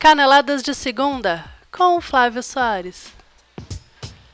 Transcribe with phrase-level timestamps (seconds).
[0.00, 3.12] Caneladas de segunda com o Flávio Soares.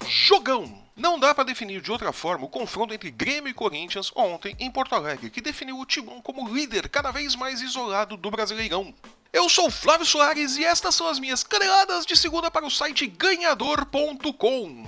[0.06, 0.80] Jogão!
[0.94, 4.70] Não dá para definir de outra forma o confronto entre Grêmio e Corinthians ontem em
[4.70, 8.94] Porto Alegre, que definiu o Timão como líder cada vez mais isolado do Brasileirão.
[9.32, 13.04] Eu sou Flávio Soares e estas são as minhas caneladas de segunda para o site
[13.08, 14.86] ganhador.com.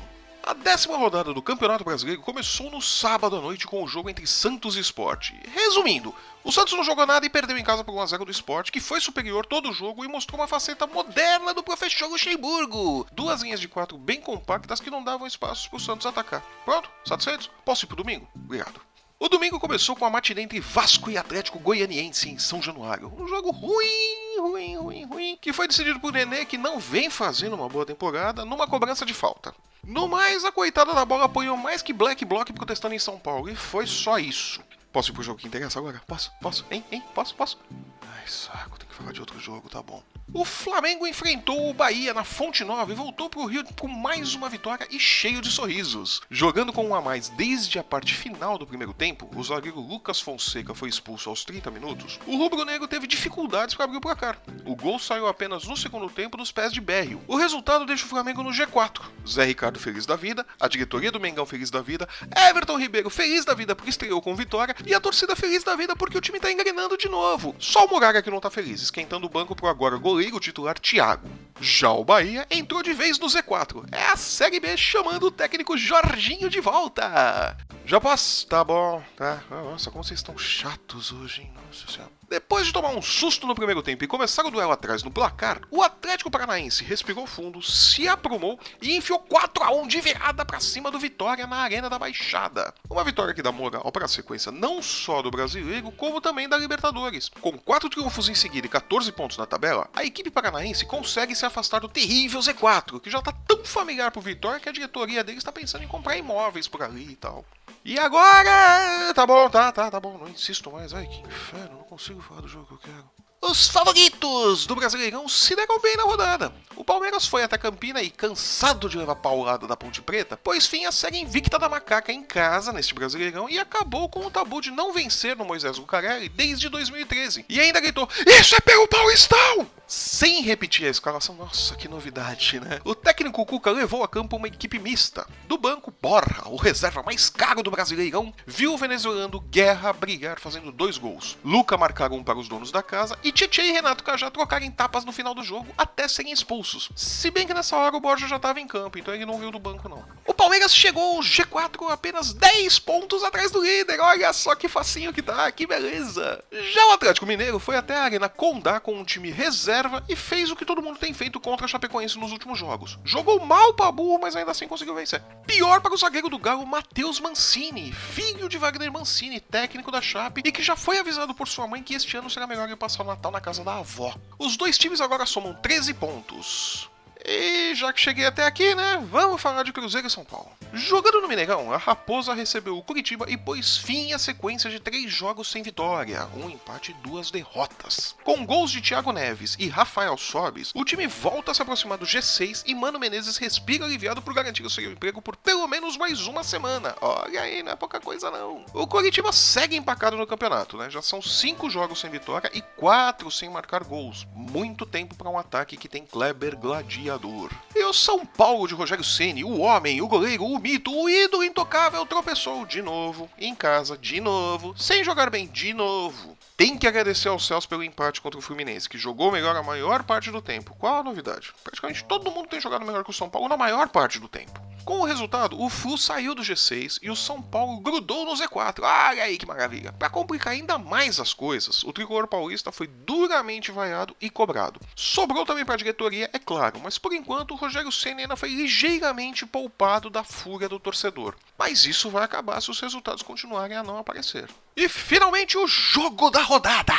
[0.48, 4.26] A décima rodada do Campeonato Brasileiro começou no sábado à noite com o jogo entre
[4.26, 5.32] Santos e Sport.
[5.52, 8.80] Resumindo, o Santos não jogou nada e perdeu em casa por 1x0 do Sport, que
[8.80, 13.06] foi superior todo o jogo e mostrou uma faceta moderna do professor Luxemburgo.
[13.12, 16.42] Duas linhas de quatro bem compactas que não davam espaço para o Santos atacar.
[16.64, 16.88] Pronto?
[17.04, 17.50] Satisfeitos?
[17.62, 18.26] Posso ir pro domingo?
[18.34, 18.80] Obrigado.
[19.20, 23.12] O domingo começou com a matinê entre Vasco e Atlético Goianiense em São Januário.
[23.18, 27.54] Um jogo ruim, ruim, ruim, ruim, que foi decidido por Nenê, que não vem fazendo
[27.54, 29.54] uma boa temporada, numa cobrança de falta.
[29.88, 33.48] No mais, a coitada da bola apoiou mais que Black Block protestando em São Paulo,
[33.48, 34.60] e foi só isso.
[34.92, 36.02] Posso ir pro jogo que interessa agora?
[36.06, 36.30] Posso?
[36.42, 36.66] Posso?
[36.70, 36.84] Hein?
[36.92, 37.02] Hein?
[37.14, 37.34] Posso?
[37.34, 37.58] Posso?
[38.02, 40.02] Ai, saco, tem que falar de outro jogo, tá bom.
[40.32, 44.34] O Flamengo enfrentou o Bahia na Fonte Nova e voltou para o Rio com mais
[44.34, 46.20] uma vitória e cheio de sorrisos.
[46.30, 50.20] Jogando com um a mais desde a parte final do primeiro tempo, o zagueiro Lucas
[50.20, 52.20] Fonseca foi expulso aos 30 minutos.
[52.26, 54.38] O rubro-negro teve dificuldades para abrir o placar.
[54.66, 57.22] O gol saiu apenas no segundo tempo dos pés de Berrio.
[57.26, 59.00] O resultado deixa o Flamengo no G4.
[59.26, 62.06] Zé Ricardo feliz da vida, a diretoria do Mengão feliz da vida,
[62.50, 65.96] Everton Ribeiro feliz da vida porque estreou com vitória e a torcida feliz da vida
[65.96, 67.56] porque o time tá engrenando de novo.
[67.58, 71.30] Só o Muraga que não tá feliz, esquentando o banco pro agora goleiro titular Thiago.
[71.60, 73.86] Já o Bahia entrou de vez no Z4.
[73.92, 77.56] É a Série B chamando o técnico Jorginho de volta.
[77.84, 78.46] Já posso?
[78.46, 79.42] Tá bom, tá.
[79.48, 81.52] Nossa, como vocês estão chatos hoje, hein?
[81.66, 82.18] Nossa senhora.
[82.28, 85.62] Depois de tomar um susto no primeiro tempo e começar o duelo atrás no placar,
[85.70, 90.60] o Atlético Paranaense respirou fundo, se aprumou e enfiou 4 a 1 de virada para
[90.60, 92.74] cima do Vitória na Arena da Baixada.
[92.90, 96.58] Uma vitória que dá moral para a sequência não só do brasileiro, como também da
[96.58, 97.30] Libertadores.
[97.40, 101.46] Com 4 triunfos em seguida e 14 pontos na tabela, a equipe paranaense consegue se
[101.46, 105.38] afastar do terrível Z4, que já tá tão familiar pro Vitória que a diretoria dele
[105.38, 107.44] está pensando em comprar imóveis por ali e tal.
[107.84, 109.14] E agora?
[109.14, 110.18] Tá bom, tá, tá, tá bom.
[110.18, 110.92] Não insisto mais.
[110.92, 111.78] Ai, que inferno.
[111.78, 113.27] Não consigo falar do jogo que eu quero.
[113.40, 116.52] Os favoritos do Brasileirão se deram bem na rodada.
[116.74, 120.84] O Palmeiras foi até Campina e, cansado de levar paulada da Ponte Preta, pôs fim
[120.86, 124.72] à série invicta da Macaca em casa neste Brasileirão e acabou com o tabu de
[124.72, 127.44] não vencer no Moisés Lucarelli desde 2013.
[127.48, 129.78] E ainda gritou: Isso é pelo Paulistão!
[129.88, 131.34] sem repetir a escalação.
[131.34, 132.78] Nossa, que novidade, né?
[132.84, 135.26] O técnico Cuca levou a campo uma equipe mista.
[135.48, 140.70] Do banco, Borra, o reserva mais caro do Brasileirão, viu o venezuelano Guerra brilhar fazendo
[140.70, 141.38] dois gols.
[141.42, 145.04] Luca marcar um para os donos da casa e Tietchan e Renato Cajá trocarem tapas
[145.04, 146.90] no final do jogo até serem expulsos.
[146.94, 149.50] Se bem que nessa hora o Borja já estava em campo, então ele não viu
[149.50, 150.04] do banco não.
[150.26, 154.00] O Palmeiras chegou ao G4 apenas 10 pontos atrás do líder.
[154.00, 156.42] Olha só que facinho que tá, que beleza.
[156.72, 160.50] Já o Atlético Mineiro foi até a Arena Condá com um time reserva e fez
[160.50, 162.98] o que todo mundo tem feito contra a Chapecoense nos últimos jogos.
[163.04, 165.22] Jogou mal para burro, mas ainda assim conseguiu vencer.
[165.46, 170.42] Pior para o zagueiro do Galo, Matheus Mancini, filho de Wagner Mancini, técnico da Chape,
[170.44, 173.02] e que já foi avisado por sua mãe que este ano será melhor ele passar
[173.02, 174.14] o Natal na casa da avó.
[174.38, 176.88] Os dois times agora somam 13 pontos.
[177.30, 180.50] E já que cheguei até aqui, né, vamos falar de Cruzeiro e São Paulo.
[180.72, 185.12] Jogando no Mineirão, a Raposa recebeu o Curitiba e pôs fim à sequência de três
[185.12, 188.16] jogos sem vitória, um empate e duas derrotas.
[188.24, 192.06] Com gols de Thiago Neves e Rafael Sobis, o time volta a se aproximar do
[192.06, 196.26] G6 e Mano Menezes respira aliviado por garantir o seu emprego por pelo menos mais
[196.26, 196.96] uma semana.
[196.98, 198.64] Olha aí, não é pouca coisa não.
[198.72, 200.88] O Curitiba segue empacado no campeonato, né?
[200.88, 204.26] Já são cinco jogos sem vitória e quatro sem marcar gols.
[204.34, 207.50] Muito tempo para um ataque que tem Kleber Gladiador treinador.
[207.74, 211.44] E o São Paulo de Rogério Ceni, o homem, o goleiro, o mito, o ídolo
[211.44, 216.36] intocável tropeçou de novo, em casa, de novo, sem jogar bem de novo.
[216.56, 220.02] Tem que agradecer aos céus pelo empate contra o Fluminense, que jogou melhor a maior
[220.02, 220.74] parte do tempo.
[220.78, 221.52] Qual a novidade?
[221.62, 224.67] Praticamente todo mundo tem jogado melhor que o São Paulo na maior parte do tempo.
[224.88, 228.80] Com o resultado, o Flu saiu do G6 e o São Paulo grudou no Z4.
[228.82, 229.92] Olha aí que maravilha!
[229.92, 234.80] Para complicar ainda mais as coisas, o tricolor paulista foi duramente vaiado e cobrado.
[234.96, 238.48] Sobrou também para a diretoria, é claro, mas por enquanto o Rogério Senna ainda foi
[238.48, 241.34] ligeiramente poupado da fúria do torcedor.
[241.58, 244.48] Mas isso vai acabar se os resultados continuarem a não aparecer.
[244.74, 246.94] E finalmente o jogo da rodada!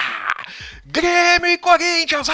[0.86, 2.28] Grêmio e Corinthians!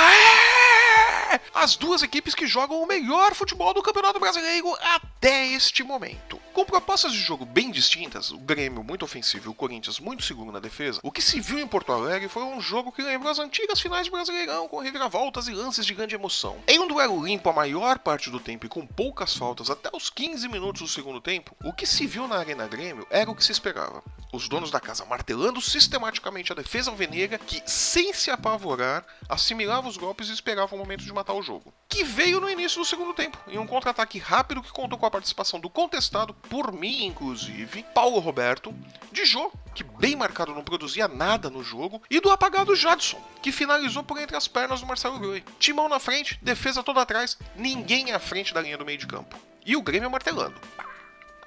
[1.54, 6.35] As duas equipes que jogam o melhor futebol do Campeonato Brasileiro até este momento.
[6.56, 10.54] Com propostas de jogo bem distintas, o Grêmio muito ofensivo e o Corinthians muito seguro
[10.54, 13.40] na defesa, o que se viu em Porto Alegre foi um jogo que lembrou as
[13.40, 16.56] antigas finais de Brasileirão, com reviravoltas e lances de grande emoção.
[16.66, 20.10] Em um duelo limpo a maior parte do tempo e com poucas faltas até os
[20.10, 23.44] 15 minutos do segundo tempo, o que se viu na Arena Grêmio era o que
[23.44, 24.02] se esperava.
[24.32, 29.98] Os donos da casa martelando sistematicamente a defesa alvenega, que, sem se apavorar, assimilava os
[29.98, 31.74] golpes e esperava o momento de matar o jogo.
[31.96, 35.10] Que veio no início do segundo tempo, em um contra-ataque rápido que contou com a
[35.12, 38.76] participação do contestado, por mim inclusive, Paulo Roberto,
[39.14, 43.50] de Jô, que bem marcado não produzia nada no jogo, e do apagado Jadson, que
[43.50, 45.42] finalizou por entre as pernas do Marcelo Groi.
[45.58, 49.40] Timão na frente, defesa toda atrás, ninguém à frente da linha do meio de campo.
[49.66, 50.60] E o Grêmio martelando.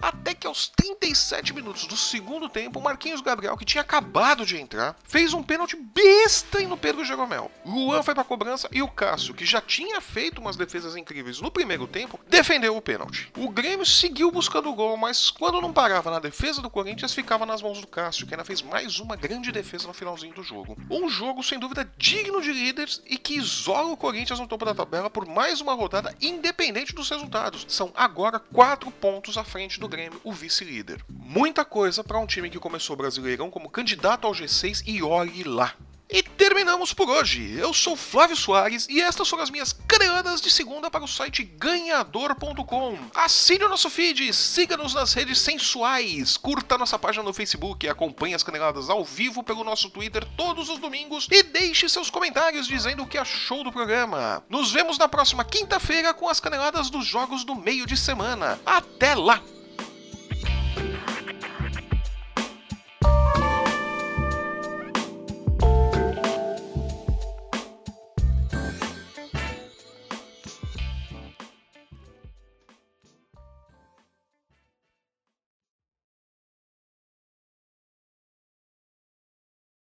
[0.00, 4.56] Até que aos 37 minutos do segundo tempo, o Marquinhos Gabriel, que tinha acabado de
[4.56, 7.50] entrar, fez um pênalti besta no Pedro Jeromel.
[7.64, 11.50] Luan foi pra cobrança e o Cássio, que já tinha feito umas defesas incríveis no
[11.50, 13.30] primeiro tempo, defendeu o pênalti.
[13.36, 17.46] O Grêmio seguiu buscando o gol, mas quando não parava na defesa do Corinthians, ficava
[17.46, 20.76] nas mãos do Cássio, que ainda fez mais uma grande defesa no finalzinho do jogo.
[20.90, 24.74] Um jogo sem dúvida digno de líderes e que isola o Corinthians no topo da
[24.74, 27.66] tabela por mais uma rodada, independente dos resultados.
[27.68, 31.02] São agora quatro pontos à frente do Grêmio, o vice-líder.
[31.08, 35.42] Muita coisa para um time que começou o Brasileirão como candidato ao G6 e olhe
[35.42, 35.74] lá.
[36.10, 37.54] E terminamos por hoje.
[37.58, 41.42] Eu sou Flávio Soares e estas foram as minhas caneladas de segunda para o site
[41.42, 42.98] ganhador.com.
[43.14, 48.42] Assine o nosso feed, siga-nos nas redes sensuais, curta nossa página no Facebook, acompanhe as
[48.42, 53.06] caneladas ao vivo pelo nosso Twitter todos os domingos e deixe seus comentários dizendo o
[53.06, 54.42] que achou do programa.
[54.48, 58.58] Nos vemos na próxima quinta-feira com as caneladas dos jogos do meio de semana.
[58.64, 59.42] Até lá!